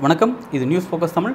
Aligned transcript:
வணக்கம். 0.00 0.38
இது 0.52 0.66
news 0.66 0.88
focus 0.90 1.12
Tamil 1.12 1.34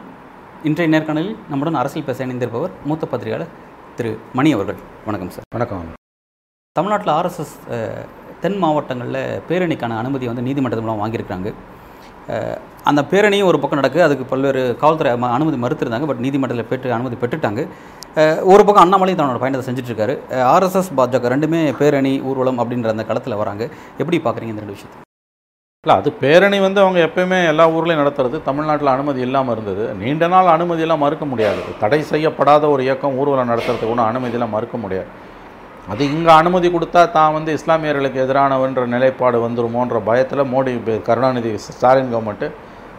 இன்றைய 0.64 1.00
நேர்காணலில் 1.00 1.36
நம்முடன் 1.50 1.74
அரசியல் 1.74 2.06
பேச 2.06 2.26
இணைந்திருப்பவர் 2.26 2.72
மூத்த 2.86 3.06
பத்திரிகையாளர் 3.06 3.52
திரு 3.96 4.18
மணி 4.34 4.54
அவர்கள். 4.54 4.78
வணக்கம் 5.06 5.30
சார் 5.30 5.44
வணக்கம். 5.50 5.84
தமிழ்நாட்டில் 6.76 7.10
ஆர்எஸ்எஸ் 7.10 7.56
தென் 8.42 8.58
மாவட்டங்களில் 8.58 9.20
பேரணிக்கான 9.50 9.98
அனுமதி 9.98 10.28
வந்து 10.28 10.42
நீதிமன்றத்து 10.42 10.82
மூலம் 10.82 11.04
வாங்கியிருக்காங்க 11.04 11.50
அஹ், 11.50 11.83
அந்த 12.90 13.02
பேரணியும் 13.12 13.50
ஒரு 13.50 13.58
பக்கம் 13.60 13.80
நடக்குது. 13.80 14.06
அதுக்கு 14.08 14.26
பல்வேறு 14.32 14.62
காவல்துறை 14.82 15.12
அனுமதி 15.38 15.58
மறுத்திருந்தாங்க. 15.66 16.08
பட் 16.12 16.24
நீதிமன்றத்தில் 16.26 16.70
பெற்று 16.72 16.96
அனுமதி 16.98 17.18
பெற்றுட்டாங்க. 17.22 17.62
ஒரு 18.54 18.64
பக்கம் 18.68 18.84
அண்ணாமலையும் 18.86 19.20
தன்னோட 19.20 19.42
பயணத்தை 19.44 19.68
செஞ்சுட்ருக்காரு. 19.68 20.16
ஆர்எஸ்எஸ் 20.56 20.92
பாஜக 20.98 21.32
ரெண்டுமே 21.34 21.62
பேரணி 21.80 22.14
ஊர்வலம் 22.30 22.60
அப்படின்ற 22.64 22.94
அந்த 22.96 23.06
களத்தில் 23.10 23.42
வராங்க. 23.42 23.64
எப்படி 24.02 24.18
பார்க்குறீங்க 24.26 24.54
இந்த 24.54 24.64
ரெண்டு 24.64 24.78
விஷயத்தை? 24.78 25.00
இல்லை 25.86 25.96
அது 26.02 26.10
பேரணி 26.24 26.58
வந்து 26.66 26.80
அவங்க 26.82 27.00
எப்பயுமே 27.08 27.40
எல்லா 27.52 27.66
ஊர்லேயும் 27.78 28.02
நடத்துறது. 28.02 28.38
தமிழ்நாட்டில் 28.50 28.94
அனுமதி 28.94 29.20
இல்லாமல் 29.28 29.54
இருந்தது. 29.56 29.86
நீண்ட 30.02 30.28
நாள் 30.34 30.54
அனுமதியெல்லாம் 30.56 31.04
மறுக்க 31.06 31.26
முடியாது. 31.32 31.62
தடை 31.82 32.02
செய்யப்படாத 32.12 32.70
ஒரு 32.74 32.84
இயக்கம் 32.88 33.18
ஊர்வலம் 33.22 33.52
நடத்துறதுக்கு 33.52 33.92
ஒன்றும் 33.94 34.10
அனுமதியெல்லாம் 34.12 34.56
மறுக்க 34.56 34.78
முடியாது. 34.84 35.10
அது 35.92 36.04
இங்கே 36.16 36.32
அனுமதி 36.42 36.68
கொடுத்தா 36.68 37.02
தான் 37.12 37.34
வந்து 37.38 37.52
இஸ்லாமியர்களுக்கு 37.58 38.20
எதிரானவன்ற 38.26 38.84
நிலைப்பாடு 38.94 39.38
வந்துருமோன்ற 39.46 39.98
பயத்தில் 40.10 40.50
மோடி 40.54 40.74
கருணாநிதி 41.08 41.52
ஸ்டாலின் 41.66 42.12
கவர்மெண்ட்டு 42.14 42.48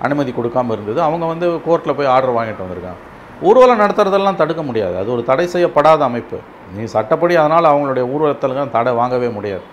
அனுமதி 0.06 0.30
கொடுக்காம 0.38 0.72
இருந்தது. 0.76 1.00
அவங்க 1.08 1.24
வந்து 1.32 1.46
கோர்ட்டில் 1.66 1.96
போய் 1.98 2.10
ஆர்டர் 2.14 2.36
வாங்கிட்டு 2.38 2.64
வந்திருக்காங்க. 2.64 3.00
ஊர்வலம் 3.48 3.80
நடத்துறதெல்லாம் 3.82 4.40
தடுக்க 4.40 4.62
முடியாது. 4.62 4.96
அது 5.00 5.08
ஒரு 5.14 5.22
தடை 5.30 5.46
செய்யப்படாத 5.54 6.04
அமைப்பு. 6.04 6.38
நீ 6.74 6.84
சட்டப்படி 6.96 7.34
அதனால் 7.36 7.70
அவங்களுடைய 7.72 8.04
ஊர்வலத்தில்தான் 8.14 8.74
தடை 8.76 8.92
வாங்கவே 9.00 9.28
முடியாது. 9.28 9.64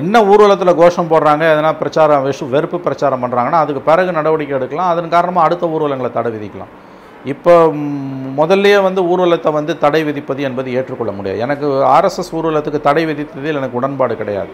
என்ன 0.00 0.22
ஊர்வலத்தில் 0.30 0.78
கோஷம் 0.80 1.10
போடுறாங்க 1.10 1.44
எதனா 1.54 1.72
பிரச்சாரம் 1.82 2.24
வெஷு 2.26 2.46
வெறுப்பு 2.54 2.78
பிரச்சாரம் 2.86 3.22
பண்ணுறாங்கன்னா 3.24 3.60
அதுக்கு 3.64 3.82
பிறகு 3.88 4.12
நடவடிக்கை 4.18 4.54
எடுக்கலாம். 4.58 4.90
அதன் 4.92 5.14
காரணமாக 5.16 5.46
அடுத்த 5.46 5.66
ஊர்வலங்களை 5.74 6.10
தடை 6.18 6.32
விதிக்கலாம். 6.36 6.72
இப்போ 7.32 7.54
முதல்லையே 8.40 8.78
வந்து 8.86 9.00
ஊர்வலத்தை 9.12 9.50
வந்து 9.58 9.72
தடை 9.84 10.00
விதிப்பது 10.08 10.40
என்பது 10.48 10.68
ஏற்றுக்கொள்ள 10.78 11.12
முடியாது. 11.18 11.38
எனக்கு 11.46 11.66
ஆர்எஸ்எஸ் 11.94 12.32
ஊர்வலத்துக்கு 12.38 12.80
தடை 12.88 13.02
விதித்ததில் 13.10 13.58
எனக்கு 13.60 13.78
உடன்பாடு 13.80 14.14
கிடையாது. 14.20 14.52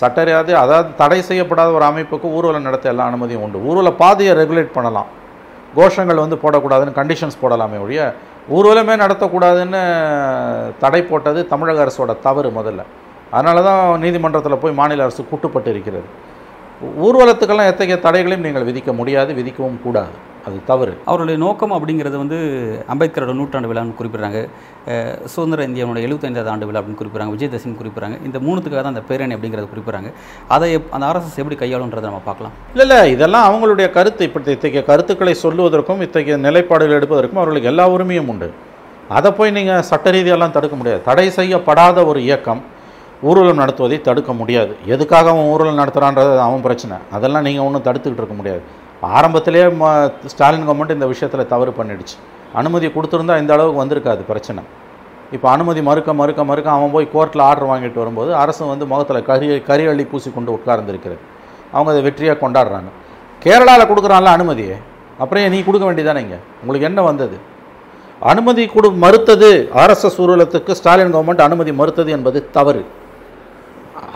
சட்டரியாது 0.00 0.52
அதாவது 0.62 0.88
தடை 1.00 1.18
செய்யப்படாத 1.28 1.70
ஒரு 1.78 1.84
அமைப்புக்கு 1.90 2.28
ஊர்வலம் 2.36 2.66
நடத்த 2.68 2.92
எல்லா 2.92 3.06
அனுமதியும் 3.10 3.44
உண்டு. 3.46 3.58
ஊர்வல 3.68 3.90
பாதையை 4.02 4.34
ரெகுலேட் 4.40 4.76
பண்ணலாம். 4.76 5.08
கோஷங்கள் 5.78 6.22
வந்து 6.24 6.36
போடக்கூடாதுன்னு 6.44 6.98
கண்டிஷன்ஸ் 7.00 7.40
போடலாமே 7.42 7.78
ஒழிய 7.86 8.02
ஊர்வலமே 8.56 8.94
நடத்தக்கூடாதுன்னு 9.04 9.82
தடை 10.84 11.00
போட்டது 11.10 11.40
தமிழக 11.52 11.84
அரசோட 11.86 12.12
தவறு 12.26 12.50
முதல்ல. 12.58 12.84
அதனால 13.34 13.62
தான் 13.68 13.82
நீதிமன்றத்தில் 14.04 14.62
போய் 14.62 14.78
மாநில 14.80 15.04
அரசு 15.06 15.22
கூட்டுப்பட்டு 15.30 15.70
இருக்கிறது. 15.74 16.08
ஊர்வலத்துக்கெல்லாம் 17.06 17.70
எத்தகைய 17.72 17.98
தடைகளையும் 18.06 18.46
நீங்கள் 18.46 18.68
விதிக்க 18.70 18.90
முடியாது 19.00 19.30
விதிக்கவும் 19.40 19.82
கூடாது. 19.86 20.14
அது 20.48 20.58
தவறு. 20.70 20.92
அவருடைய 21.10 21.36
நோக்கம் 21.44 21.74
அப்படிங்கிறது 21.76 22.16
வந்து 22.22 22.38
அம்பேத்கரோட 22.92 23.32
நூற்றாண்டு 23.40 23.70
விழான்னு 23.70 23.98
குறிப்பிட்றாங்க. 24.00 24.40
சுதந்திர 25.34 25.66
இந்தியாவோட 25.70 25.98
எழுபத்தைந்தாவது 26.06 26.52
ஆண்டு 26.52 26.68
விழா 26.68 26.80
அப்படின்னு 26.80 27.00
குறிப்பிட்றாங்க. 27.00 27.32
விஜயதசமி 27.36 27.74
குறிப்பிட்றாங்க. 27.80 28.18
இந்த 28.28 28.38
மூணுத்துக்காக 28.46 28.82
தான் 28.84 28.94
அந்த 28.94 29.04
பேரணி 29.10 29.36
அப்படிங்கிறத 29.36 29.68
குறிப்பிட்றாங்க. 29.74 30.10
அதை 30.56 30.70
அந்த 30.94 31.04
ஆர்எஸ்எஸ் 31.10 31.40
எப்படி 31.42 31.58
கையாளுன்றதை 31.64 32.06
நம்ம 32.10 32.22
பார்க்கலாம். 32.30 32.54
இல்லை 32.72 32.86
இல்லை 32.88 33.00
இதெல்லாம் 33.16 33.46
அவங்களுடைய 33.48 33.88
கருத்து. 33.98 34.24
இப்படி 34.28 34.56
இத்தகைய 34.56 34.84
கருத்துக்களை 34.90 35.34
சொல்லுவதற்கும் 35.44 36.02
இத்தகைய 36.08 36.38
நிலைப்பாடுகள் 36.46 36.98
எடுப்பதற்கும் 37.00 37.42
அவர்களுக்கு 37.42 37.70
எல்லா 37.74 37.86
உரிமையும் 37.96 38.32
உண்டு. 38.34 38.50
அதை 39.18 39.30
போய் 39.36 39.54
நீங்கள் 39.58 39.86
சட்ட 39.90 40.08
ரீதியெல்லாம் 40.14 40.56
தடுக்க 40.56 40.76
முடியாது. 40.80 41.00
தடை 41.10 41.28
செய்யப்படாத 41.36 41.98
ஒரு 42.10 42.20
இயக்கம் 42.26 42.60
ஊர்வலம் 43.28 43.60
நடத்துவதை 43.60 43.96
தடுக்க 44.08 44.32
முடியாது. 44.40 44.72
எதுக்காக 44.94 45.30
அவன் 45.34 45.48
ஊர்வலம் 45.52 45.80
நடத்துகிறான்றது 45.80 46.34
அவன் 46.48 46.64
பிரச்சனை. 46.66 46.96
அதெல்லாம் 47.16 47.46
நீங்கள் 47.46 47.66
ஒன்றும் 47.68 47.86
தடுத்துக்கிட்டு 47.86 48.22
இருக்க 48.22 48.36
முடியாது. 48.40 48.62
ஆரம்பத்திலே 49.16 49.62
ம 49.80 49.90
ஸ்டாலின் 50.32 50.66
கவர்மெண்ட் 50.68 50.96
இந்த 50.96 51.06
விஷயத்தில் 51.12 51.50
தவறு 51.52 51.72
பண்ணிடுச்சு. 51.78 52.16
அனுமதி 52.60 52.86
கொடுத்துருந்தா 52.94 53.34
இந்த 53.42 53.52
அளவுக்கு 53.56 53.82
வந்திருக்காது 53.82 54.22
பிரச்சனை. 54.30 54.62
இப்போ 55.36 55.46
அனுமதி 55.54 55.80
மறுக்க 55.88 56.10
மறுக்க 56.20 56.44
மறுக்க 56.50 56.68
அவன் 56.76 56.92
போய் 56.94 57.06
கோர்ட்டில் 57.14 57.42
ஆர்டர் 57.48 57.68
வாங்கிட்டு 57.70 57.98
வரும்போது 58.02 58.30
அரசு 58.42 58.62
வந்து 58.72 58.86
முகத்தில் 58.92 59.26
கரி 59.30 59.48
கரி 59.68 59.84
அள்ளி 59.90 60.04
பூசி 60.12 60.30
கொண்டு 60.36 60.50
உட்கார்ந்துருக்கிறது 60.56 61.20
அவங்க 61.72 61.88
அதை 61.94 62.02
வெற்றியாக 62.08 62.38
கொண்டாடுறாங்க. 62.44 62.90
கேரளாவில் 63.44 63.90
கொடுக்குறான்ல 63.90 64.30
அனுமதியை. 64.38 64.76
அப்புறம் 65.22 65.52
நீ 65.54 65.60
கொடுக்க 65.66 65.84
வேண்டியதானே 65.88 66.20
இங்கே? 66.24 66.38
உங்களுக்கு 66.60 66.88
என்ன 66.90 67.02
வந்தது? 67.08 67.36
அனுமதி 68.32 68.62
கொடு 68.66 68.88
மறுத்தது 69.04 69.50
ஆர்எஸ்எஸ் 69.82 70.18
ஊர்வலத்துக்கு 70.22 70.72
ஸ்டாலின் 70.78 71.12
கவர்மெண்ட் 71.14 71.42
அனுமதி 71.48 71.72
மறுத்தது 71.80 72.10
என்பது 72.16 72.38
தவறு. 72.56 72.82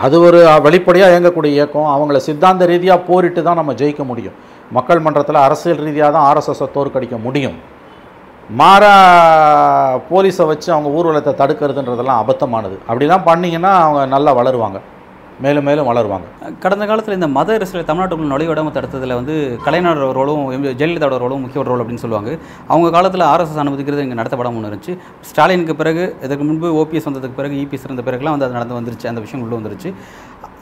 அது 0.05 0.15
ஒரு 0.27 0.39
வெளிப்படையாக 0.65 1.13
இயங்கக்கூடிய 1.13 1.51
இயக்கம். 1.57 1.87
அவங்கள 1.95 2.17
சித்தாந்த 2.27 2.65
ரீதியாக 2.71 3.05
போரிட்டு 3.09 3.41
தான் 3.43 3.59
நம்ம 3.61 3.73
ஜெயிக்க 3.81 4.03
முடியும். 4.11 4.35
மக்கள் 4.71 5.03
மன்றத்தில் 5.05 5.45
அரசியல் 5.45 5.83
ரீதியாக 5.87 6.11
தான் 6.17 6.27
ஆர்எஸ்எஸை 6.29 6.67
தோற்கடிக்க 6.77 7.21
முடியும். 7.27 7.57
மாறா 8.59 8.93
போலீஸை 10.09 10.45
வச்சு 10.51 10.69
அவங்க 10.75 10.89
ஊர்வலத்தை 10.97 11.33
தடுக்கிறதுன்றதெல்லாம் 11.41 12.21
அபத்தமானது. 12.23 12.77
அப்படிலாம் 12.89 13.27
பண்ணிங்கன்னா 13.29 13.71
அவங்க 13.85 14.01
நல்லா 14.15 14.33
வளருவாங்க. 14.41 14.79
மேலும் 15.43 15.65
மேலும் 15.67 15.87
வளருவாங்க. 15.89 16.27
கடந்த 16.63 16.85
காலத்தில் 16.85 17.15
இந்த 17.17 17.27
மத 17.27 17.53
அரசியல் 17.53 17.85
தமிழ்நாட்டுக்குள் 17.87 18.31
நுழைவிடாமல் 18.31 18.75
தடுத்ததில் 18.75 19.15
வந்து 19.19 19.35
கலைஞர் 19.65 20.01
ரோலும் 20.17 20.43
ஜெயலலிதாவோட 20.81 21.17
ரோலும் 21.23 21.43
முக்கிய 21.43 21.63
ரோல் 21.69 21.81
அப்படின்னு 21.83 22.03
சொல்லுவாங்க. 22.03 22.37
அவங்க 22.67 22.89
காலத்தில் 22.95 23.23
ஆர்எஸ்எஸ் 23.31 23.63
அனுமதிக்கிறது 23.63 24.05
இங்கே 24.05 24.17
நடத்தப்படாமல் 24.19 24.59
ஒன்று 24.59 24.71
இருந்துச்சு. 24.71 24.95
ஸ்டாலினுக்கு 25.29 25.75
பிறகு 25.81 26.15
இதற்கு 26.21 26.43
முன்பு 26.49 26.69
ஓபிஎஸ் 26.81 27.09
வந்ததுக்கு 27.09 27.39
பிறகு 27.41 27.55
இபிஎஸ் 27.63 27.87
இருந்த 27.89 28.05
பிறகுலாம் 28.09 28.35
வந்து 28.35 28.47
அது 28.47 28.57
நடந்து 28.59 28.77
வந்துருச்சு. 28.79 29.07
அந்த 29.13 29.21
விஷயம் 29.25 29.43
உள்ளே 29.45 29.57
வந்துருச்சு. 29.61 29.91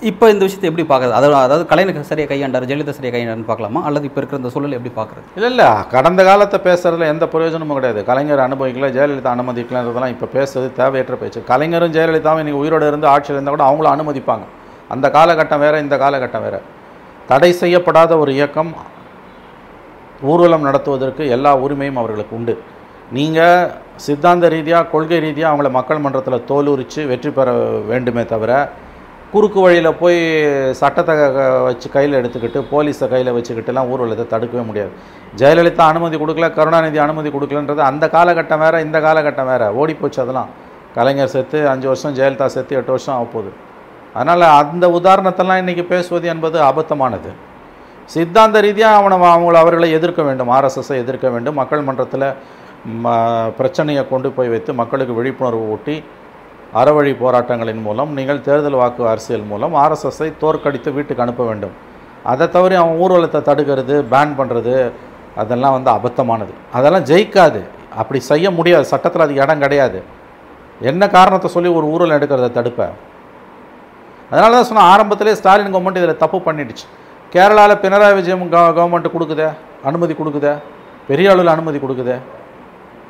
இப்போ 0.10 0.26
இந்த 0.34 0.44
விஷயத்தை 0.46 0.68
எப்படி 0.70 0.86
பார்க்குறது? 0.92 1.16
அதாவது 1.18 1.36
அதாவது 1.48 1.66
கலைஞர் 1.72 2.10
சரியாக 2.12 2.30
கையாண்டார் 2.32 2.66
ஜெயலலிதா 2.70 2.94
சரியாக 2.98 3.14
கையாண்டார்னு 3.16 3.48
பார்க்கலாமா? 3.50 3.82
அல்லது 3.88 4.06
இப்போ 4.10 4.20
இருக்கிற 4.22 4.40
இந்த 4.42 4.52
சூழல் 4.54 4.76
எப்படி 4.78 4.94
பார்க்குறது? 5.00 5.26
இல்லை 5.38 5.50
இல்லை. 5.54 5.68
கடந்த 5.94 6.22
காலத்தை 6.30 6.58
பேசுறதுல 6.68 7.08
எந்த 7.14 7.26
பிரயோஜனமும் 7.34 7.78
கிடையாது. 7.80 8.02
கலைஞர் 8.10 8.44
அனுபவிக்கல 8.48 8.90
ஜெயலலிதா 8.98 9.32
அனுமதிக்கலன்றதெல்லாம் 9.38 10.14
இப்போ 10.16 10.30
பேசுறது 10.38 10.70
தேவையற்ற 10.80 11.18
பேச்சு. 11.24 11.42
கலைஞரும் 11.52 11.94
ஜெயலலிதாவும் 11.98 12.42
இன்றைக்கி 12.44 12.62
உயிரோடு 12.64 12.90
இருந்து 12.92 13.10
ஆட்சியில் 13.14 13.38
இருந்தால் 13.38 13.58
கூட 13.58 13.66
அவங்களும் 13.70 13.94
அனுமதிப்பாங்க. 13.96 14.46
அந்த 14.96 15.08
காலகட்டம் 15.18 15.64
வேறு 15.66 15.84
இந்த 15.86 15.98
காலகட்டம் 16.04 16.46
வேறு. 16.48 16.62
தடை 17.32 17.52
செய்யப்படாத 17.62 18.12
ஒரு 18.24 18.32
இயக்கம் 18.40 18.72
ஊர்வலம் 20.32 20.68
நடத்துவதற்கு 20.68 21.24
எல்லா 21.36 21.52
உரிமையும் 21.66 22.00
அவர்களுக்கு 22.02 22.34
உண்டு. 22.40 22.54
நீங்கள் 23.18 23.70
சித்தாந்த 24.06 24.46
ரீதியாக 24.54 24.90
கொள்கை 24.92 25.18
ரீதியாக 25.26 25.52
அவங்கள 25.52 25.70
மக்கள் 25.78 26.04
மன்றத்தில் 26.04 26.46
தோலுரித்து 26.50 27.02
வெற்றி 27.12 27.32
பெற 27.38 27.52
வேண்டுமே 27.92 28.24
தவிர 28.34 28.52
குறுக்கு 29.32 29.60
வழியில் 29.60 29.94
போய் 29.94 30.74
சட்டத்தை 30.74 31.16
வச்சு 31.64 31.90
கையில் 31.90 32.22
எடுத்துக்கிட்டு 32.22 32.64
போலீஸை 32.72 33.08
கையில் 33.08 33.34
வச்சுக்கிட்டுலாம் 33.34 33.90
ஊர்வலத்தை 33.90 34.28
தடுக்கவே 34.28 34.64
முடியாது. 34.64 34.90
ஜெயலலிதா 35.36 35.78
அனுமதி 35.78 36.18
கொடுக்கல 36.18 36.54
கருணாநிதி 36.54 36.98
அனுமதி 36.98 37.30
கொடுக்கலன்றது 37.30 37.78
அந்த 37.78 38.08
காலகட்டம் 38.08 38.58
வேற 38.58 38.82
இந்த 38.82 39.00
காலகட்டம் 39.00 39.46
வேறு. 39.46 39.76
ஓடி 39.76 39.94
போச்சு 39.94 40.22
அதெல்லாம். 40.22 40.48
கலைஞர் 40.96 41.28
செத்து 41.28 41.70
அஞ்சு 41.70 41.88
வருஷம் 41.88 42.16
ஜெயலலிதா 42.16 42.46
செத்து 42.46 42.76
எட்டு 42.76 42.92
வருஷம் 42.92 43.24
ஆகப்போகுது. 43.24 43.50
அதனால் 44.14 44.42
அந்த 44.42 44.88
உதாரணத்தெல்லாம் 44.88 45.62
இன்றைக்கி 45.62 45.84
பேசுவது 45.84 46.28
என்பது 46.28 46.62
அபத்தமானது. 46.62 47.32
சித்தாந்த 48.06 48.60
ரீதியாக 48.60 48.96
அவனை 48.96 49.18
அவங்கள 49.18 49.54
அவர்களை 49.54 49.92
எதிர்க்க 49.92 50.24
வேண்டும். 50.24 50.50
ஆர்எஸ்எஸை 50.50 50.96
எதிர்க்க 50.96 51.30
வேண்டும். 51.30 51.54
மக்கள் 51.54 51.82
மன்றத்தில் 51.82 52.34
ம- 53.04 53.50
பிரச்சனையை 53.50 54.08
கொண்டு 54.08 54.32
போய் 54.32 54.48
வைத்து 54.48 54.74
மக்களுக்கு 54.74 55.14
விழிப்புணர்வு 55.14 55.70
ஊட்டி 55.70 56.04
அறவழி 56.80 57.12
போராட்டங்களின் 57.22 57.82
மூலம் 57.86 58.12
நீங்கள் 58.18 58.44
தேர்தல் 58.48 58.78
வாக்கு 58.82 59.04
அரசியல் 59.14 59.50
மூலம் 59.52 59.74
ஆர்எஸ்எஸ்ஸை 59.84 60.30
தோற்கடித்து 60.44 60.90
வீட்டுக்கு 60.98 61.24
அனுப்ப 61.26 61.44
வேண்டும். 61.50 61.74
அதை 62.32 62.46
தவிர 62.56 62.78
அவன் 62.82 63.00
ஊர்வலத்தை 63.04 63.40
தடுக்கிறது 63.50 63.96
பேன் 64.14 64.34
பண்ணுறது 64.40 64.76
அதெல்லாம் 65.42 65.76
வந்து 65.78 65.90
அபத்தமானது. 65.98 66.54
அதெல்லாம் 66.78 67.06
ஜெயிக்காது. 67.12 67.62
அப்படி 68.02 68.20
செய்ய 68.32 68.48
முடியாது. 68.58 68.86
சட்டத்தில் 68.94 69.26
அது 69.26 69.36
இடம் 69.44 69.64
கிடையாது. 69.64 70.00
என்ன 70.90 71.04
காரணத்தை 71.18 71.50
சொல்லி 71.56 71.70
ஒரு 71.78 71.86
ஊர்வலம் 71.94 72.18
எடுக்கிறத 72.20 72.52
தடுப்பேன் 72.58 72.96
அதனால 74.32 74.52
தான் 74.56 74.68
சொன்ன 74.70 74.84
ஆரம்பத்திலே 74.92 75.32
ஸ்டாலின் 75.40 75.74
கவர்மெண்ட் 75.74 76.02
இதில் 76.02 76.22
தப்பு 76.24 76.38
பண்ணிடுச்சு. 76.48 76.86
கேரளாவில் 77.34 77.82
பினராயி 77.84 78.14
விஜயம் 78.20 78.46
கவர்மெண்ட் 78.78 79.16
கொடுக்குதே? 79.16 79.48
அனுமதி 79.90 80.14
கொடுக்குதே? 80.20 80.54
பெரிய 81.10 81.32
அளவில் 81.34 81.52
அனுமதி 81.56 81.78
கொடுக்குதே? 81.84 82.16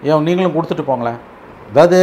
ஏன் 0.07 0.25
நீங்களும் 0.27 0.56
கொடுத்துட்டு 0.56 0.85
போங்களேன். 0.89 1.19
அதாவது 1.71 2.00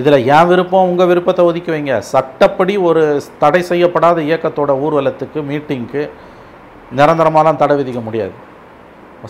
இதில் 0.00 0.24
என் 0.36 0.48
விருப்பம்? 0.50 0.88
உங்கள் 0.90 1.08
விருப்பத்தை 1.10 1.42
ஒதுக்கி 1.48 1.70
வைங்க. 1.74 1.94
சட்டப்படி 2.14 2.74
ஒரு 2.88 3.02
தடை 3.42 3.60
செய்யப்படாத 3.70 4.18
இயக்கத்தோட 4.28 4.72
ஊர்வலத்துக்கு 4.84 5.38
மீட்டிங்க்கு 5.50 6.02
நிரந்தரமாலாம் 6.98 7.60
தடை 7.62 7.76
விதிக்க 7.80 8.00
முடியாது. 8.08 8.34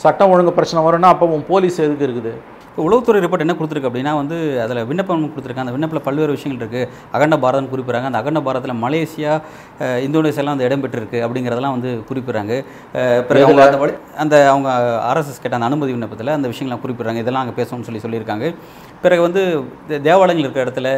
சட்டம் 0.05 0.33
ஒழுங்கு 0.33 0.57
பிரச்சனை 0.59 0.81
வரும்னா 0.87 1.11
அப்போ 1.15 1.27
உன் 1.35 1.45
போலீஸ் 1.51 1.77
எதுக்கு 1.87 2.07
இருக்குது? 2.09 2.33
உளவுத்துறை 2.79 3.19
ரிப்போர்ட் 3.25 3.45
என்ன 3.45 3.55
கொடுத்துருக்கு 3.59 3.89
அப்படின்னா 3.89 4.13
வந்து 4.19 4.37
அதில் 4.65 4.81
விண்ணப்பம் 4.89 5.23
கொடுத்துருக்காங்க. 5.27 5.65
அந்த 5.65 5.75
விண்ணப்பத்தில் 5.75 6.07
பல்வேறு 6.09 6.35
விஷயங்கள் 6.35 6.61
இருக்குது 6.63 6.89
அகண்ட 7.17 7.37
பாரதம் 7.45 7.71
குறிப்பிட்றாங்க. 7.73 8.09
அந்த 8.11 8.21
அகண்ட 8.23 8.41
பாரதத்தில் 8.41 8.81
மலேசியா 8.85 9.33
அஹ், 9.85 10.01
இந்தோனேசியாலாம் 10.07 10.55
வந்து 10.55 10.67
இடம் 10.69 10.83
பெற்றிருக்கு 10.85 11.21
அப்படிங்கிறதெல்லாம் 11.27 11.77
வந்து 11.77 11.93
குறிப்பிட்றாங்க. 12.11 12.53
பிறகு 13.29 13.47
அவங்க 13.47 13.63
அந்த 13.67 13.89
அந்த 14.25 14.37
அவங்க 14.53 14.69
ஆர்எஸ்எஸ் 15.11 15.41
கேட்ட 15.43 15.59
அந்த 15.59 15.71
அனுமதி 15.71 15.95
விண்ணப்பத்தில் 15.95 16.37
அந்த 16.37 16.49
விஷயங்கள்லாம் 16.53 16.85
குறிப்பிட்றாங்க. 16.85 17.23
இதெல்லாம் 17.25 17.45
அங்கே 17.45 17.57
பேசணும்னு 17.61 17.89
சொல்லி 17.89 18.05
சொல்லியிருக்காங்க. 18.05 18.47
பிறகு 19.03 19.23
வந்து 19.23 19.43
தேவாலயங்கள் 20.07 20.47
இருக்கிற 20.47 20.65
இடத்துல 20.67 20.89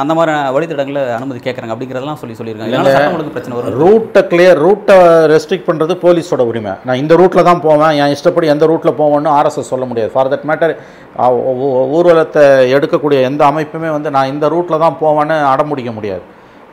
அந்த 0.00 0.12
மாதிரி 0.14 0.32
வழித்தடங்களை 0.54 1.02
அனுமதி 1.18 1.40
கேட்குறாங்க 1.40 1.74
அப்படிங்கிறதெல்லாம் 1.74 2.20
சொல்லி 2.22 2.36
சொல்லியிருக்காங்க. 2.38 2.78
ஒழுங்கு 3.16 3.34
பிரச்சனை 3.34 3.56
வரும். 3.58 3.76
ரூட்டை 3.82 4.22
கிளியர் 4.32 4.60
ரூட்டை 4.64 4.96
ரெஸ்ட்ரிக்ட் 5.34 5.68
பண்ணுறது 5.68 5.94
போலீஸோட 6.04 6.44
உரிமை. 6.50 6.72
நான் 6.84 7.00
இந்த 7.02 7.14
ரூட்டில் 7.20 7.48
தான் 7.50 7.64
போவேன். 7.66 7.92
என் 8.00 8.14
இஷ்டப்படி 8.16 8.46
எந்த 8.54 8.66
ரூட்டில் 8.72 8.98
போவேன்னு 9.00 9.30
ஆர்எஸ்எஸ் 9.36 9.72
சொல்ல 9.72 9.84
முடியாது. 9.90 10.12
ஃபார் 10.14 10.32
தட் 10.32 10.46
மேட்டர் 10.50 10.74
ஊர்வலத்தை 11.96 12.44
எடுக்கக்கூடிய 12.76 13.18
எந்த 13.28 13.42
அமைப்புமே 13.50 13.90
வந்து 13.96 14.10
நான் 14.16 14.32
இந்த 14.34 14.46
ரூட்டில் 14.54 14.82
தான் 14.84 14.98
போவேன்னு 15.02 15.36
அடம்பிடிக்க 15.52 15.92
முடியாது. 15.98 16.24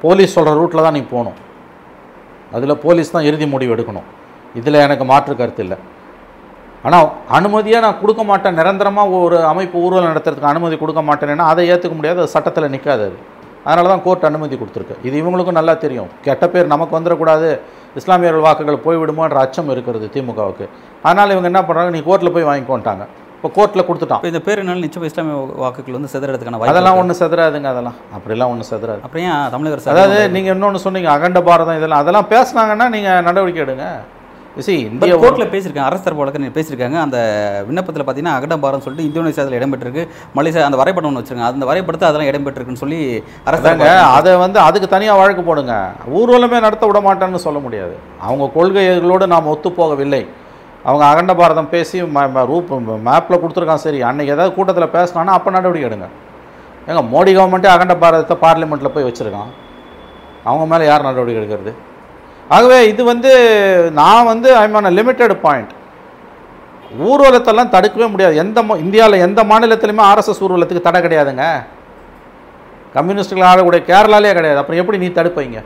போலீஸ் 0.03 0.35
சொல்கிற 0.37 0.53
ரூட்டில் 0.61 0.85
தான் 0.85 0.97
நீ 0.99 1.03
போகணும். 1.13 1.37
அதில் 2.55 2.81
போலீஸ் 2.85 3.13
தான் 3.15 3.27
இறுதி 3.29 3.45
முடிவு 3.53 3.73
எடுக்கணும். 3.75 4.07
இதில் 4.59 4.83
எனக்கு 4.85 5.05
மாற்று 5.11 5.33
கருத்து 5.41 5.63
இல்லை. 5.65 5.77
ஆனால் 6.87 7.07
அனுமதியாக 7.37 7.83
நான் 7.85 7.99
கொடுக்க 8.01 8.21
மாட்டேன். 8.29 8.57
நிரந்தரமாக 8.59 9.21
ஒரு 9.25 9.37
அமைப்பு 9.51 9.77
ஊர்வலம் 9.85 10.11
நடத்துறதுக்கு 10.13 10.51
அனுமதி 10.53 10.75
கொடுக்க 10.81 11.01
மாட்டேன்னா 11.09 11.45
அதை 11.51 11.63
ஏற்றுக்க 11.73 11.95
முடியாது. 11.99 12.19
அது 12.23 12.33
சட்டத்தில் 12.35 12.73
நிற்காது 12.75 13.03
அது. 13.09 13.17
அதனால 13.67 13.89
தான் 13.91 14.03
கோர்ட் 14.05 14.29
அனுமதி 14.29 14.55
கொடுத்துருக்கு. 14.61 14.95
இது 15.07 15.15
இவங்களுக்கும் 15.21 15.57
நல்லா 15.59 15.73
தெரியும். 15.83 16.09
கெட்ட 16.25 16.45
பேர் 16.53 16.71
நமக்கு 16.73 16.97
வந்துடக்கூடாது. 16.97 17.49
இஸ்லாமியர்கள் 17.99 18.45
வாக்குகள் 18.47 18.83
போய்விடுமோன்ற 18.85 19.37
அச்சம் 19.45 19.69
இருக்கிறது 19.73 20.05
திமுகவுக்கு. 20.15 20.65
அதனால் 21.07 21.33
இவங்க 21.35 21.47
என்ன 21.51 21.61
பண்ணுறாங்க 21.67 21.91
நீ 21.97 22.01
கோர்ட்டில் 22.07 22.35
போய் 22.35 22.49
வாங்கிக்கோன்ட்டாங்க. 22.49 23.05
இப்போ 23.43 23.53
கோர்ட்டில் 23.55 23.85
கொடுத்துட்டான் 23.87 24.19
இப்போ 24.19 24.29
இந்த 24.31 24.39
பேரினால் 24.45 24.83
நிச்சயம் 24.83 25.05
இஸ்லாமிய 25.07 25.37
வாக்குகள் 25.61 25.95
வந்து 25.97 26.11
சிதறதுக்கான 26.11 26.59
அதெல்லாம் 26.67 26.97
ஒன்றும் 26.99 27.17
செதறாதுங்க 27.21 27.67
அதெல்லாம். 27.71 27.95
அப்படிலாம் 28.17 28.51
ஒன்றும் 28.51 28.67
செதறாது. 28.69 29.01
அப்புறம் 29.05 29.23
ஏன் 29.29 29.49
தமிழக 29.53 29.75
அரசு 29.75 29.89
அதாவது 29.93 30.19
நீங்கள் 30.35 30.53
இன்னொன்று 30.55 30.79
சொன்னீங்க 30.83 31.09
அகண்ட 31.13 31.39
பாரதம் 31.47 31.79
இதெல்லாம். 31.79 32.01
அதெல்லாம் 32.03 32.27
பேசுனாங்கன்னா 32.33 32.85
நீங்கள் 32.93 33.25
நடவடிக்கை 33.25 33.61
எடுங்க. 33.63 33.87
சி 34.65 34.73
இந்திய 34.89 35.15
கோர்ட்டில் 35.21 35.51
பேசியிருக்காங்க 35.53 35.89
அரசு 35.89 36.03
தரப்பு 36.05 36.21
வழக்கறிஞர் 36.21 36.55
பேசியிருக்காங்க. 36.57 36.97
அந்த 37.05 37.17
விண்ணப்பத்தில் 37.67 38.03
பார்த்தீங்கன்னா 38.03 38.35
அகடபாரம் 38.37 38.83
சொல்லிட்டு 38.85 39.07
இந்தோனேசியாவில் 39.09 39.57
இடம்பெற்றிருக்கு 39.59 40.05
மலேசியா 40.37 40.67
அந்த 40.69 40.79
வரைபடம் 40.81 41.09
ஒன்று 41.09 41.21
வச்சிருக்காங்க. 41.21 41.49
அந்த 41.57 41.67
வரைபடத்தை 41.71 42.07
அதெல்லாம் 42.09 42.31
இடம்பெற்றிருக்குன்னு 42.31 42.83
சொல்லி 42.83 42.99
அரசு 43.47 43.61
அதாங்க 43.63 43.87
தரப்பு 43.89 44.13
அதை 44.19 44.35
வந்து 44.45 44.61
அதுக்கு 44.67 44.89
தனியாக 44.95 45.21
வழக்கு 45.21 45.45
போடுங்க. 45.49 45.75
ஊர்வலமே 46.19 46.61
நடத்த 46.67 46.91
விட 46.91 47.01
மாட்டேன்னு 47.07 47.43
சொல்ல 47.47 47.61
முடியாது. 47.65 47.97
அவங்க 48.27 48.47
கொள்கைகளோடு 48.57 49.27
நாம் 49.35 49.51
ஒத்து 49.55 49.71
போகவில்லை 49.81 50.21
அவங்க 50.83 51.05
அகண்ட 51.05 51.35
பாரதம் 51.35 51.69
பேசி 51.69 52.01
ம- 52.01 52.29
ம- 52.35 52.45
ரூப் 52.45 53.01
மேப்பில் 53.01 53.37
கொடுத்துருக்கான் 53.37 53.75
சரி. 53.75 54.03
அன்றைக்கி 54.03 54.25
ஏதாவது 54.25 54.53
கூட்டத்தில் 54.53 55.01
பேசினானா 55.01 55.25
அப்போ 55.25 55.51
நடவடிக்கை 55.51 55.99
எடுங்க. 55.99 56.03
ஏங்க 56.87 57.05
மோடி 57.13 57.37
கவர்மெண்ட்டே 57.37 57.65
அகண்ட 57.65 57.93
பாரதத்தை 57.93 58.37
பார்லிமெண்ட்டில் 58.41 58.87
போய் 58.87 59.03
வச்சுருக்கான். 59.03 59.51
அவங்க 60.43 60.65
மேலே 60.65 60.85
யார் 60.85 61.01
நடவடிக்கை 61.01 61.43
எடுக்கிறது? 61.43 61.73
ஆகவே 62.49 62.87
இது 62.87 63.03
வந்து 63.03 63.37
நான் 63.93 64.25
வந்து 64.25 64.55
ஐமான 64.55 64.91
லிமிட்டெட் 64.91 65.33
பாயிண்ட் 65.33 65.71
ஊர்வலத்தெல்லாம் 67.03 67.69
தடுக்கவே 67.69 68.09
முடியாது. 68.09 68.35
எந்த 68.35 68.61
இந்தியாவில் 68.61 69.19
எந்த 69.19 69.43
மாநிலத்திலுமே 69.43 70.01
ஆர்எஸ்எஸ் 70.01 70.41
ஊர்வலத்துக்கு 70.41 70.81
தடை 70.81 71.01
கிடையாதுங்க. 71.01 71.65
கம்யூனிஸ்டுகள் 72.93 73.47
ஆடக்கூடிய 73.47 73.81
கேரளாலே 73.81 74.33
கிடையாது. 74.33 74.57
அப்புறம் 74.57 74.81
எப்படி 74.81 74.97
நீ 74.97 75.07
தடுப்பீங்க? 75.07 75.63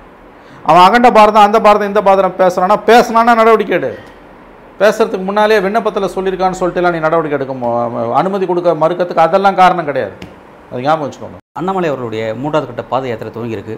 அவன் 0.65 0.81
அகண்ட 0.81 1.11
பாரதம் 1.11 1.43
அந்த 1.43 1.61
பாரதம் 1.61 1.87
இந்த 1.87 2.01
பாரதம் 2.01 2.35
பேசுகிறானா 2.37 2.75
பேசுனானா 2.85 3.23
நடவடிக்கை 3.23 3.77
எடு. 3.77 3.99
பேசுறதுக்கு 4.81 5.25
முன்னாலே 5.27 5.55
விண்ணப்பத்தில் 5.65 6.13
சொல்லியிருக்கான்னு 6.15 6.59
சொல்லிட்டுலாம் 6.59 6.95
நீ 6.95 6.99
நடவடிக்கை 7.05 7.37
எடுக்க 7.37 7.53
அனுமதி 8.21 8.45
கொடுக்க 8.49 8.75
மறுக்கிறதுக்கு 8.83 9.25
அதெல்லாம் 9.27 9.59
காரணம் 9.61 9.89
கிடையாது. 9.89 10.15
அது 10.71 10.83
ஞாபகம் 10.85 11.05
வச்சுக்கோங்க. 11.05 11.37
அண்ணாமலை 11.59 11.89
அவர்களுடைய 11.91 12.23
மூன்றாவது 12.41 12.67
கட்ட 12.69 12.83
பாத 12.91 13.07
யாத்திரை 13.09 13.31
துவங்கியிருக்கு. 13.37 13.75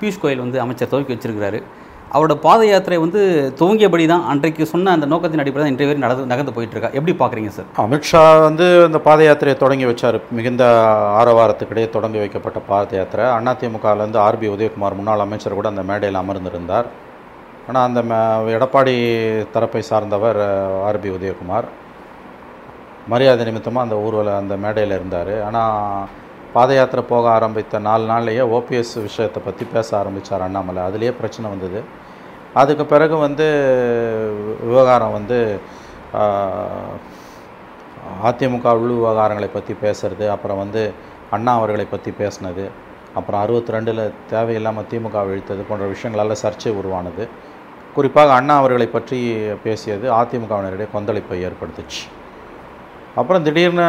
பியூஷ் 0.00 0.22
கோயல் 0.22 0.42
வந்து 0.44 0.58
அமைச்சர் 0.64 0.90
துவக்கி 0.92 1.14
வச்சிருக்கிறாரு. 1.14 1.60
அவரோட 2.14 2.34
பாத 2.44 2.60
யாத்திரை 2.70 2.96
வந்து 3.04 3.20
துவங்கியபடி 3.60 4.04
தான் 4.12 4.26
அன்றைக்கு 4.32 4.64
சொன்ன 4.72 4.92
அந்த 4.96 5.06
நோக்கத்தின் 5.12 5.42
அடிப்படையில் 5.44 5.72
இன்றைய 5.72 5.88
வரை 5.90 6.00
நடந்து 6.04 6.30
நகர்ந்து 6.32 6.54
போயிட்டு 6.56 6.76
இருக்கா 6.76 6.90
எப்படி 6.98 7.14
பார்க்குறீங்க 7.22 7.50
சார்? 7.56 7.70
அமித்ஷா 7.84 8.22
வந்து 8.48 8.66
இந்த 8.88 8.98
பாத 9.08 9.22
யாத்திரையை 9.28 9.56
தொடங்கி 9.64 9.88
வச்சார். 9.90 10.18
மிகுந்த 10.38 10.64
ஆரவாரத்துக்கிடையே 11.22 11.88
தொடங்கி 11.96 12.20
வைக்கப்பட்ட 12.22 12.60
பாத 12.70 12.96
யாத்திரை. 13.00 13.26
அதிமுகலேருந்து 13.38 14.22
ஆர்பி 14.26 14.48
உதயகுமார் 14.56 14.98
முன்னாள் 15.00 15.26
அமைச்சர் 15.26 15.58
கூட 15.60 15.68
அந்த 15.74 15.84
மேடையில் 15.90 16.22
அமர்ந்திருந்தார். 16.24 16.88
ஆனால் 17.68 17.86
அந்த 17.88 18.00
எடப்பாடி 18.56 18.94
தரப்பை 19.54 19.82
சார்ந்தவர் 19.90 20.38
ஆர்பி 20.88 21.08
உதயகுமார். 21.16 21.66
மரியாதை 23.12 23.42
நிமித்தமாக 23.48 23.86
அந்த 23.86 23.96
ஊர்வல 24.04 24.34
அந்த 24.42 24.54
மேடையில் 24.64 24.94
இருந்தார். 24.98 25.34
ஆனால் 25.48 26.06
பாத 26.54 26.70
யாத்திரை 26.76 27.02
போக 27.12 27.24
ஆரம்பித்த 27.38 27.78
நாலு 27.86 28.04
நாள்லேயே 28.10 28.44
ஓபிஎஸ் 28.56 28.94
விஷயத்தை 29.06 29.40
பற்றி 29.46 29.64
பேச 29.74 29.88
ஆரம்பித்தார் 30.00 30.44
அண்ணாமலை. 30.46 30.82
அதுலேயே 30.88 31.12
பிரச்சனை 31.20 31.46
வந்தது. 31.54 31.80
அதுக்கு 32.60 32.84
பிறகு 32.92 33.16
வந்து 33.26 33.46
விவகாரம் 34.68 35.16
வந்து 35.18 35.38
அதிமுக 38.28 38.72
உள் 38.82 38.94
விவகாரங்களை 38.98 39.48
பற்றி 39.56 39.74
பேசுறது 39.84 40.26
அப்புறம் 40.34 40.60
வந்து 40.62 40.82
அண்ணா 41.36 41.52
அவர்களை 41.58 41.86
பற்றி 41.92 42.10
பேசினது 42.20 42.64
அப்புறம் 43.18 43.40
அறுபத்தி 43.42 43.74
ரெண்டில் 43.74 44.02
தேவையில்லாமல் 44.32 44.88
திமுக 44.90 45.24
இழுத்தது 45.32 45.62
போன்ற 45.68 45.84
விஷயங்களால் 45.92 46.40
சர்ச்சை 46.44 46.72
உருவானது. 46.80 47.24
குறிப்பாக 47.96 48.36
அண்ணா 48.38 48.54
அவர்களை 48.60 48.86
பற்றி 48.96 49.18
பேசியது 49.64 50.06
அதிமுகவினரிடையே 50.20 50.88
கொந்தளிப்பை 50.94 51.38
ஏற்படுத்துச்சு. 51.48 52.02
அப்புறம் 53.20 53.44
திடீர்னு 53.46 53.84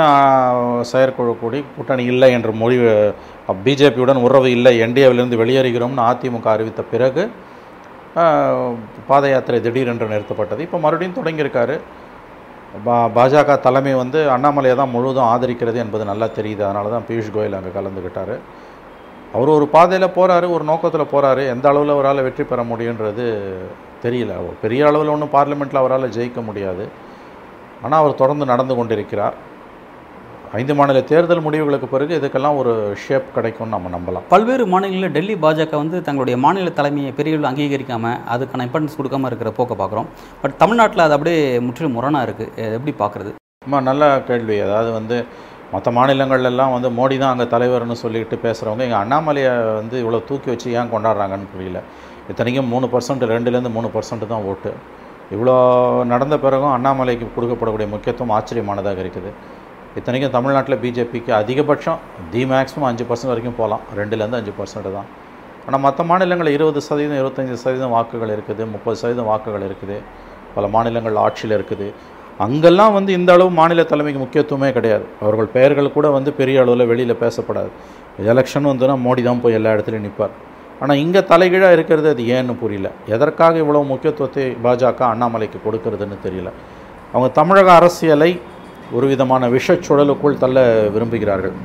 செயற்குழு 0.91 1.31
கூடி 1.41 1.59
கூட்டணி 1.75 2.03
இல்லை 2.13 2.29
என்ற 2.37 2.49
முடிவு 2.61 2.91
பிஜேபியுடன் 3.65 4.23
உறவு 4.27 4.49
இல்லை 4.57 4.73
என்டிஏவிலிருந்து 4.85 5.39
வெளியேறுகிறோம்னு 5.41 6.03
அதிமுக 6.11 6.47
அறிவித்த 6.55 6.83
பிறகு 6.93 7.23
பாத 9.09 9.23
யாத்திரை 9.31 9.57
திடீரென்று 9.65 10.13
நிறுத்தப்பட்டது. 10.13 10.61
இப்போ 10.67 10.77
மறுபடியும் 10.85 11.17
தொடங்கியிருக்காரு. 11.17 11.75
பா 12.85 12.95
பாஜக 13.17 13.51
தலைமை 13.65 13.93
வந்து 14.03 14.19
அண்ணாமலையை 14.35 14.75
தான் 14.79 14.93
முழுவதும் 14.93 15.27
ஆதரிக்கிறது 15.33 15.77
என்பது 15.83 16.03
நல்லா 16.11 16.27
தெரியுது. 16.37 16.63
அதனால 16.67 16.89
தான் 16.95 17.05
பியூஷ் 17.09 17.33
கோயல் 17.35 17.57
அங்கே 17.59 17.71
கலந்துக்கிட்டார். 17.77 18.33
அவர் 19.35 19.49
ஒரு 19.57 19.65
பாதையில் 19.75 20.15
போகிறாரு 20.17 20.47
ஒரு 20.55 20.63
நோக்கத்தில் 20.71 21.11
போகிறாரு 21.13 21.43
எந்த 21.53 21.65
அளவில் 21.71 21.95
அவரால் 21.95 22.25
வெற்றி 22.27 22.43
பெற 22.51 22.61
முடியுன்றது 22.71 23.25
தெரியல. 24.05 24.33
பெரிய 24.63 24.81
அளவில் 24.89 25.13
ஒன்றும் 25.15 25.35
பார்லிமெண்ட்டில் 25.35 25.81
அவரால் 25.81 26.15
ஜெயிக்க 26.17 26.41
முடியாது. 26.49 26.85
ஆனால் 27.83 27.99
அவர் 28.01 28.19
தொடர்ந்து 28.21 28.45
நடந்து 28.51 28.73
கொண்டிருக்கிறார். 28.77 29.37
ஐந்து 30.59 30.73
மாநில 30.79 30.99
தேர்தல் 31.09 31.43
முடிவுகளுக்கு 31.45 31.87
பிறகு 31.93 32.13
இதுக்கெல்லாம் 32.19 32.59
ஒரு 32.59 32.73
ஷேப் 33.05 33.33
கிடைக்கும்னு 33.37 33.73
நம்ம 33.75 33.89
நம்பலாம். 33.95 34.25
பல்வேறு 34.33 34.65
மாநிலங்களில் 34.73 35.15
டெல்லி 35.17 35.35
பாஜக 35.45 35.73
வந்து 35.81 35.97
தங்களுடைய 36.07 36.35
மாநில 36.45 36.71
தலைமையை 36.77 37.11
பெரிய 37.17 37.33
அளவில் 37.33 37.49
அங்கீகரிக்காம 37.49 38.13
அதுக்கான 38.35 38.65
இம்பார்ட்டன்ஸ் 38.67 38.97
கொடுக்காம 38.99 39.29
இருக்கிற 39.31 39.51
போக்கை 39.57 39.77
பார்க்குறோம். 39.81 40.07
பட் 40.43 40.55
தமிழ்நாட்டில் 40.63 41.05
அது 41.07 41.15
அப்படியே 41.17 41.41
முற்றிலும் 41.67 41.97
முரணாக 41.97 42.27
இருக்குது 42.29 42.71
எப்படி 42.77 42.93
பார்க்குறது? 43.03 43.33
அம்மா 43.67 43.81
நல்ல 43.89 44.03
கேள்வி. 44.29 44.57
அதாவது 44.67 44.91
வந்து 44.99 45.17
மற்ற 45.73 45.91
மாநிலங்கள்லாம் 45.97 46.73
வந்து 46.75 46.89
மோடி 46.97 47.15
தான் 47.21 47.31
அங்கே 47.33 47.47
தலைவர்னு 47.53 47.95
சொல்லிட்டு 48.03 48.35
பேசுகிறவங்க 48.45 48.83
எங்கள் 48.87 49.01
அண்ணாமலையை 49.03 49.51
வந்து 49.79 49.95
இவ்வளோ 50.03 50.19
தூக்கி 50.29 50.49
வச்சு 50.53 50.67
ஏன் 50.79 50.91
கொண்டாடுறாங்கன்னு 50.93 51.49
புரியல. 51.53 51.79
இத்தனைக்கும் 52.31 52.71
மூணு 52.73 52.85
பர்சன்ட் 52.93 53.25
ரெண்டுலேருந்து 53.33 53.71
மூணு 53.77 53.89
பர்சன்ட் 53.95 54.25
தான் 54.33 54.45
ஓட்டு. 54.51 54.71
இவ்வளோ 55.35 55.55
நடந்த 56.13 56.35
பிறகும் 56.45 56.73
அண்ணாமலைக்கு 56.77 57.27
கொடுக்கப்படக்கூடிய 57.37 57.87
முக்கியத்துவம் 57.93 58.33
ஆச்சரியமானதாக 58.37 59.03
இருக்குது. 59.05 59.31
இத்தனைக்கும் 59.99 60.33
தமிழ்நாட்டில் 60.37 60.79
பிஜேபிக்கு 60.83 61.31
அதிகபட்சம் 61.41 61.99
தி 62.33 62.41
மேக்ஸிமம் 62.51 62.89
அஞ்சு 62.89 63.05
பர்சன்ட் 63.09 63.31
வரைக்கும் 63.33 63.59
போகலாம். 63.61 63.83
ரெண்டுலேருந்து 63.99 64.39
அஞ்சு 64.41 64.53
பர்சன்ட் 64.59 64.89
தான். 64.97 65.07
ஆனால் 65.67 65.83
மற்ற 65.85 66.01
மாநிலங்களில் 66.09 66.55
இருபது 66.57 66.81
சதவீதம் 66.87 67.19
இருபத்தஞ்சி 67.21 67.55
சதவீதம் 67.63 67.93
வாக்குகள் 67.95 68.31
இருக்குது 68.35 68.65
முப்பது 68.73 68.97
சதவீதம் 69.01 69.29
வாக்குகள் 69.31 69.65
இருக்குது. 69.69 69.97
பல 70.55 70.67
மாநிலங்கள் 70.75 71.17
ஆட்சியில் 71.23 71.55
இருக்குது. 71.57 71.87
அங்கெல்லாம் 72.45 72.95
வந்து 72.97 73.11
இந்த 73.19 73.29
அளவு 73.35 73.51
மாநில 73.59 73.83
தலைமைக்கு 73.91 74.19
முக்கியத்துவமே 74.23 74.69
கிடையாது. 74.77 75.05
அவர்கள் 75.23 75.49
பெயர்கள் 75.55 75.95
கூட 75.95 76.07
வந்து 76.17 76.31
பெரிய 76.39 76.57
அளவில் 76.63 76.89
வெளியில் 76.91 77.21
பேசப்படாது. 77.23 77.71
எலெக்ஷன் 78.33 78.69
வந்துன்னா 78.71 78.95
மோடி 79.05 79.21
தான் 79.29 79.41
போய் 79.45 79.57
எல்லா 79.59 79.71
இடத்துலையும் 79.75 80.07
நிற்பார் 80.07 80.35
ஆனால் 80.81 80.99
இங்கே 81.03 81.21
தலைகீழாக 81.31 81.75
இருக்கிறது 81.77 82.07
அது 82.13 82.23
ஏன்னு 82.35 82.53
புரியல. 82.63 82.87
எதற்காக 83.15 83.57
இவ்வளோ 83.63 83.81
முக்கியத்துவத்தை 83.93 84.43
பாஜக 84.65 85.01
அண்ணாமலைக்கு 85.13 85.59
கொடுக்கறதுன்னு 85.65 86.17
தெரியல. 86.25 86.49
அவங்க 87.13 87.29
தமிழக 87.39 87.69
அரசியலை 87.79 88.31
ஒரு 88.97 89.05
விதமான 89.13 89.47
விஷச்சுழலுக்குள் 89.55 90.41
தள்ள 90.43 90.59
விரும்புகிறார்கள். 90.95 91.55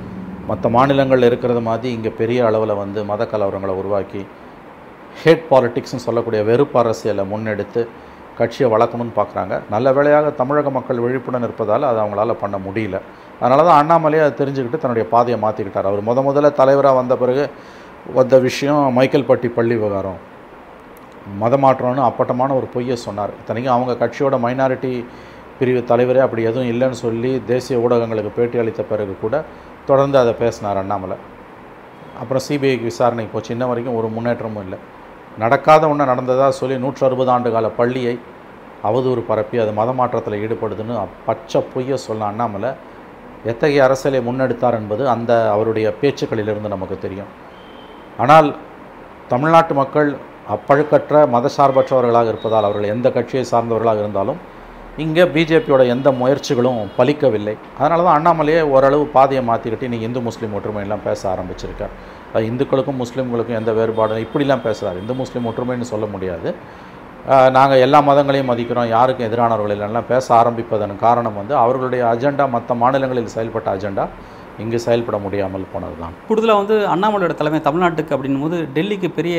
மற்ற 0.50 0.68
மாநிலங்களில் 0.76 1.28
இருக்கிறது 1.30 1.60
மாதிரி 1.66 1.88
இங்கே 1.96 2.12
பெரிய 2.20 2.40
அளவில் 2.48 2.80
வந்து 2.82 3.00
மத 3.10 3.26
கலவரங்களை 3.32 3.74
உருவாக்கி 3.80 4.22
ஹேட் 5.22 5.44
பாலிட்டிக்ஸ்னு 5.50 6.04
சொல்லக்கூடிய 6.06 6.40
வெறுப்பு 6.48 6.78
அரசியலை 6.82 7.24
முன்னெடுத்து 7.32 7.82
கட்சியை 8.42 8.68
வளர்க்கணும்னு 8.74 9.14
பார்க்குறாங்க. 9.20 9.54
நல்ல 9.74 9.86
வேளையாக 9.98 10.30
தமிழக 10.40 10.70
மக்கள் 10.78 11.02
விழிப்புடன் 11.04 11.46
இருப்பதால் 11.48 11.88
அது 11.90 12.00
அவங்களால 12.04 12.34
பண்ண 12.42 12.56
முடியல. 12.66 12.98
அதனால 13.40 13.64
தான் 13.68 13.80
அண்ணாமலையை 13.82 14.24
அதை 14.26 14.34
தெரிஞ்சுக்கிட்டு 14.40 14.82
தன்னுடைய 14.82 15.06
பாதையை 15.14 15.38
மாற்றிக்கிட்டார் 15.44 15.88
அவர் 15.90 16.08
முத 16.08 16.22
முதல்ல 16.28 16.50
தலைவராக 16.60 16.98
வந்த 17.00 17.16
பிறகு 17.22 17.44
வந்த 18.18 18.36
விஷயம் 18.46 18.84
மைக்கேல்பட்டி 18.98 19.48
பள்ளி 19.56 19.74
விவகாரம். 19.78 20.20
மதமாற்றம்னு 21.42 22.02
அப்பட்டமான 22.06 22.54
ஒரு 22.60 22.66
பொய்யை 22.72 22.96
சொன்னார். 23.04 23.32
இத்தனைக்கும் 23.40 23.74
அவங்க 23.74 23.92
கட்சியோட 24.00 24.36
மைனாரிட்டி 24.44 24.92
பிரிவு 25.58 25.80
தலைவரே 25.90 26.20
அப்படி 26.24 26.42
எதுவும் 26.50 26.70
இல்லைன்னு 26.72 26.98
சொல்லி 27.04 27.30
தேசிய 27.50 27.76
ஊடகங்களுக்கு 27.84 28.32
பேட்டி 28.38 28.58
அளித்த 28.62 28.82
பிறகு 28.90 29.14
கூட 29.20 29.34
தொடர்ந்து 29.90 30.16
அதை 30.22 30.32
பேசினார் 30.40 30.80
அண்ணாமலை. 30.82 31.16
அப்புறம் 32.22 32.44
சிபிஐக்கு 32.48 32.88
விசாரணைக்கு 32.90 33.34
போச்சு. 33.34 33.54
இன்ன 33.56 33.68
வரைக்கும் 33.70 33.98
ஒரு 34.00 34.08
முன்னேற்றமும் 34.16 34.64
இல்லை. 34.66 34.78
நடக்காத 35.38 35.88
ஒன்று 35.88 36.04
நடந்ததாக 36.04 36.52
சொல்லி 36.52 36.76
நூற்று 36.76 37.06
அறுபது 37.06 37.30
ஆண்டு 37.30 37.50
கால 37.52 37.68
பள்ளியை 37.68 38.14
அவதூறு 38.84 39.22
பரப்பி 39.28 39.56
அது 39.58 39.72
மதமாற்றத்தில் 39.78 40.40
ஈடுபடுதுன்னு 40.44 40.94
பச்சை 41.26 41.60
பொய்ய 41.74 41.94
சொல்ல 42.06 42.24
அண்ணாமலை 42.24 42.70
எத்தகைய 43.44 43.84
அரசியலை 43.84 44.20
முன்னெடுத்தார் 44.28 44.76
என்பது 44.80 45.08
அந்த 45.08 45.32
அவருடைய 45.50 45.86
பேச்சுக்களிலிருந்து 46.00 46.74
நமக்கு 46.74 46.98
தெரியும். 46.98 47.30
ஆனால் 48.18 48.48
தமிழ்நாட்டு 49.28 49.74
மக்கள் 49.74 50.10
அப்பழுக்கற்ற 50.54 51.22
மதசார்பற்றவர்களாக 51.34 52.30
இருப்பதால் 52.32 52.68
அவர்கள் 52.68 52.92
எந்த 52.94 53.10
கட்சியை 53.10 53.44
சார்ந்தவர்களாக 53.52 54.02
இருந்தாலும் 54.04 54.40
இங்கே 55.02 55.24
பிஜேபியோட 55.34 55.82
எந்த 55.92 56.08
முயற்சிகளும் 56.20 56.80
பலிக்கவில்லை. 56.96 57.54
அதனால 57.78 58.02
தான் 58.06 58.16
அண்ணாமலையே 58.18 58.62
ஓரளவு 58.72 59.04
பாதையை 59.14 59.42
மாற்றிக்கிட்டு 59.50 59.88
நீ 59.92 59.98
இந்து 60.06 60.20
முஸ்லீம் 60.26 60.56
ஒற்றுமையெல்லாம் 60.58 61.04
பேச 61.06 61.20
ஆரம்பிச்சிருக்கார். 61.34 61.94
அது 62.34 62.44
இந்துக்களுக்கும் 62.50 63.00
முஸ்லீம்களுக்கும் 63.02 63.58
எந்த 63.60 63.72
வேறுபாடும் 63.78 64.24
இப்படிலாம் 64.24 64.64
பேசுகிறார் 64.66 65.00
இந்து 65.02 65.14
முஸ்லீம் 65.22 65.48
ஒற்றுமைன்னு 65.50 65.88
சொல்ல 65.92 66.06
முடியாது. 66.14 66.50
நாங்கள் 67.56 67.82
எல்லா 67.86 67.98
மதங்களையும் 68.10 68.50
மதிக்கிறோம். 68.50 68.92
யாருக்கும் 68.96 69.28
எதிரானவர்கள் 69.28 69.74
இல்லைன்னா 69.76 70.04
பேச 70.12 70.26
ஆரம்பிப்பதன் 70.40 70.94
காரணம் 71.06 71.40
வந்து 71.40 71.54
அவர்களுடைய 71.64 72.04
அஜெண்டா 72.12 72.46
மற்ற 72.56 72.74
மாநிலங்களில் 72.82 73.34
செயல்பட்ட 73.36 73.68
அஜெண்டா. 73.76 74.06
இங்கு 74.62 74.78
செயல்பட 74.84 75.16
முடியாமல் 75.24 75.64
போனது 75.72 75.96
தான் 76.02 76.14
கூடுதலாக 76.28 76.60
வந்து 76.60 76.76
அண்ணாமலையோட 76.94 77.34
தலைமை 77.38 77.60
தமிழ்நாட்டுக்கு 77.66 78.14
அப்படின்னும் 78.16 78.44
போது 78.44 78.56
டெல்லிக்கு 78.76 79.08
பெரிய 79.18 79.36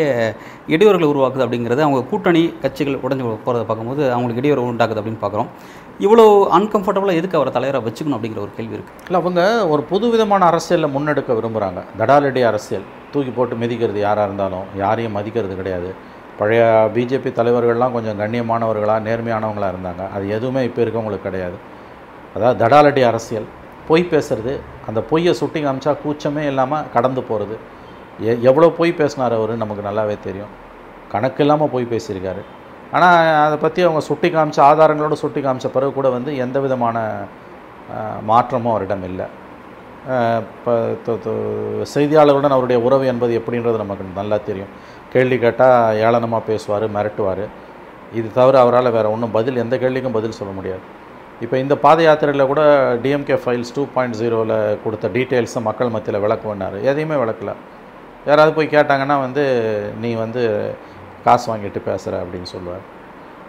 இடையூறுகளை 0.73 1.07
உருவாக்குது 1.11 1.45
அப்படிங்கிறது 1.45 1.85
அவங்க 1.85 2.01
கூட்டணி 2.11 2.43
கட்சிகள் 2.63 3.01
உடஞ்சு 3.05 3.25
போகிறத 3.27 3.63
பார்க்கும்போது 3.69 4.03
அவங்களுக்கு 4.15 4.41
இடையூறு 4.43 4.63
உண்டாக்குது 4.71 5.01
அப்படின்னு 5.01 5.23
பார்க்குறோம். 5.25 5.51
இவ்வளோ 6.05 6.25
அன்கம்ஃபர்டபுளாக 6.57 7.19
எதுக்கு 7.21 7.39
அவரை 7.39 7.53
தலைவராக 7.57 7.85
வச்சுக்கணும் 7.87 8.17
அப்படிங்கிற 8.17 8.41
ஒரு 8.45 8.53
கேள்வி 8.57 8.75
இருக்குது 8.77 9.05
இல்லை 9.07 9.19
அவங்க 9.21 9.41
ஒரு 9.73 9.81
புது 9.91 10.05
விதமான 10.13 10.45
அரசியலில் 10.51 10.93
முன்னெடுக்க 10.95 11.37
விரும்புகிறாங்க 11.39 11.81
தடாலடி 11.99 12.43
அரசியல். 12.51 12.87
தூக்கி 13.13 13.31
போட்டு 13.37 13.55
மிதிக்கிறது 13.63 13.99
யாராக 14.07 14.27
இருந்தாலும் 14.29 14.65
யாரையும் 14.83 15.15
மதிக்கிறது 15.17 15.55
கிடையாது. 15.59 15.89
பழைய 16.39 16.61
பிஜேபி 16.95 17.31
தலைவர்கள்லாம் 17.39 17.95
கொஞ்சம் 17.95 18.19
கண்ணியமானவர்களாக 18.21 19.01
நேர்மையானவங்களாக 19.07 19.73
இருந்தாங்க. 19.73 20.03
அது 20.15 20.25
எதுவுமே 20.37 20.61
இப்போ 20.69 20.81
இருக்கவங்களுக்கு 20.85 21.27
கிடையாது. 21.29 21.57
அதாவது 22.35 22.57
தடாலடி 22.63 23.03
அரசியல். 23.09 23.47
பொய் 23.89 24.03
பேசுறது 24.13 24.53
அந்த 24.89 24.99
பொய்யை 25.11 25.33
சுட்டி 25.41 25.59
காமிச்சா 25.65 25.91
கூச்சமே 26.03 26.43
இல்லாமல் 26.51 26.87
கடந்து 26.95 27.21
போகிறது 27.29 27.55
எ 28.29 28.33
எவ்வளோ 28.49 28.67
பொய் 28.79 28.91
பேசினார் 28.99 29.35
அவர் 29.37 29.53
நமக்கு 29.63 29.83
நல்லாவே 29.87 30.15
தெரியும். 30.25 30.51
கணக்கு 31.13 31.41
இல்லாமல் 31.43 31.71
பொய் 31.73 31.91
பேசியிருக்காரு. 31.93 32.41
ஆனால் 32.95 33.29
அதை 33.45 33.55
பற்றி 33.63 33.81
அவங்க 33.85 34.01
சுட்டி 34.09 34.29
காமிச்ச 34.35 34.59
ஆதாரங்களோடு 34.69 35.15
சுட்டி 35.23 35.41
காமிச்ச 35.45 35.69
பிறகு 35.75 35.93
கூட 35.97 36.07
வந்து 36.15 36.31
எந்த 36.45 36.57
விதமான 36.65 36.97
மாற்றமும் 38.29 38.73
அவரிடம் 38.73 39.05
இல்லை. 39.09 39.27
இப்போ 40.45 41.33
செய்தியாளர்களுடன் 41.95 42.55
அவருடைய 42.55 42.79
உறவு 42.87 43.05
என்பது 43.11 43.33
எப்படின்றது 43.39 43.83
நமக்கு 43.83 44.05
நல்லா 44.19 44.37
தெரியும். 44.49 44.71
கேள்வி 45.13 45.37
கேட்டால் 45.43 45.97
ஏளனமாக 46.05 46.43
பேசுவார் 46.49 46.85
மிரட்டுவார். 46.97 47.45
இது 48.19 48.27
தவிர 48.39 48.55
அவரால் 48.63 48.95
வேறு 48.97 49.13
ஒன்றும் 49.15 49.35
பதில் 49.37 49.61
எந்த 49.63 49.75
கேள்விக்கும் 49.83 50.17
பதில் 50.17 50.39
சொல்ல 50.39 50.51
முடியாது. 50.59 50.83
இப்போ 51.43 51.55
இந்த 51.63 51.75
பாத 51.83 51.99
யாத்திரையில் 52.05 52.49
கூட 52.51 52.61
டிஎம்கே 53.03 53.37
ஃபைல்ஸ் 53.43 53.73
டூ 53.75 53.83
பாயிண்ட் 53.93 54.17
ஜீரோவில் 54.21 54.57
கொடுத்த 54.83 55.05
டீட்டெயில்ஸை 55.15 55.61
மக்கள் 55.67 55.93
மத்தியில் 55.95 56.23
விளக்குவேன்னாரு 56.25 56.77
எதையுமே 56.89 57.15
விளக்கல. 57.23 57.51
யாராவது 58.29 58.51
போய் 58.57 58.73
கேட்டாங்கன்னா 58.75 59.15
வந்து 59.23 59.43
நீ 60.03 60.09
வந்து 60.23 60.41
காசு 61.25 61.45
வாங்கிட்டு 61.51 61.79
பேசுகிற 61.87 62.13
அப்படின்னு 62.23 62.49
சொல்லுவார். 62.53 62.83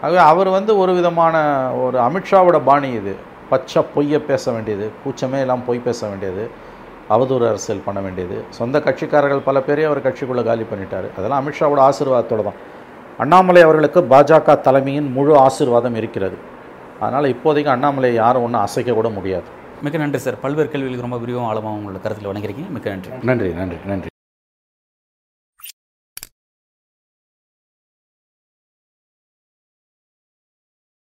ஆகவே 0.02 0.20
அவர் 0.30 0.48
வந்து 0.56 0.72
ஒரு 0.82 0.92
விதமான 0.98 1.34
ஒரு 1.82 1.98
அமித்ஷாவோட 2.06 2.58
பாணி 2.68 2.90
இது. 3.00 3.14
பச்சை 3.52 3.80
பொய்யை 3.94 4.20
பேச 4.30 4.52
வேண்டியது 4.56 4.86
கூச்சமே 5.02 5.38
எல்லாம் 5.44 5.64
பொய் 5.68 5.86
பேச 5.86 6.00
வேண்டியது 6.12 6.44
அவதூறு 7.14 7.44
அரசியல் 7.50 7.84
பண்ண 7.86 8.00
வேண்டியது. 8.06 8.36
சொந்த 8.58 8.76
கட்சிக்காரர்கள் 8.86 9.46
பல 9.48 9.60
பேரையும் 9.68 9.90
அவர் 9.90 10.06
கட்சிக்குள்ளே 10.06 10.44
காலி 10.50 10.66
பண்ணிட்டார். 10.72 11.08
அதெல்லாம் 11.16 11.40
அமித்ஷாவோட 11.42 11.82
ஆசீர்வாதத்தோடு 11.88 12.46
தான். 12.48 12.58
அண்ணாமலை 13.24 13.62
அவர்களுக்கு 13.66 14.00
பாஜக 14.12 14.56
தலைமையின் 14.66 15.08
முழு 15.16 15.32
ஆசீர்வாதம் 15.46 15.98
இருக்கிறது. 16.02 16.36
அதனால் 17.00 17.34
இப்போதைக்கு 17.34 17.74
அண்ணாமலையை 17.76 18.14
யாரும் 18.14 18.42
ஒன்றும் 18.42 18.60
அசைக்க 18.60 18.92
கூட 18.92 19.08
முடியாது. 19.08 19.44
மிக்க 19.82 19.98
நன்றி 19.98 20.18
சார். 20.18 20.40
பல்வேறு 20.40 20.68
கேள்விகளுக்கு 20.68 21.08
ரொம்ப 21.08 21.18
விரிவாக 21.18 21.46
ஆழமாக 21.46 21.76
உங்களோட 21.76 22.02
கருத்தில் 22.02 22.30
வணங்கிருக்கீங்க 22.30 22.70
மிக்க 22.70 22.90
நன்றி. 22.90 23.10
நன்றி 23.22 23.48
நன்றி 23.52 23.76
நன்றி. 23.86 24.08